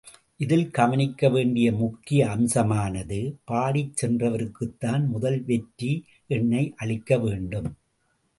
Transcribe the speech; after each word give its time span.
இதில் 0.37 0.69
கவனிக்க 0.69 1.29
வேண்டிய 1.29 1.71
முக்கிய 1.71 2.29
அம்சமானது, 2.29 3.19
பாடிச் 3.43 4.05
சென்றவருக்குத்தான் 4.05 5.05
முதல் 5.07 5.43
வெற்றி 5.45 5.91
எண்ணை 6.27 6.73
அளிக்க 6.77 7.19
வேண்டும். 7.19 7.69